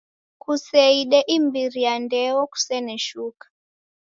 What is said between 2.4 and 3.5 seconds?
kusene shuka.